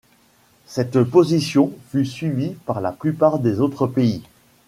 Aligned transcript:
Cette 0.65 1.03
position 1.03 1.71
fut 1.91 2.07
suivie 2.07 2.55
par 2.65 2.81
la 2.81 2.91
plupart 2.91 3.37
des 3.37 3.59
autres 3.59 3.85
pays. 3.85 4.23